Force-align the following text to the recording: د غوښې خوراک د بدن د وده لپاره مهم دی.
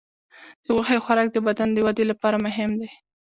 د 0.63 0.65
غوښې 0.75 0.97
خوراک 1.03 1.27
د 1.31 1.37
بدن 1.47 1.69
د 1.73 1.77
وده 1.85 2.03
لپاره 2.11 2.37
مهم 2.45 2.71
دی. 2.79 2.89